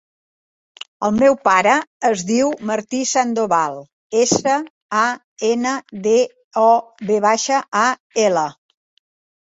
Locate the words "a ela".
7.89-8.53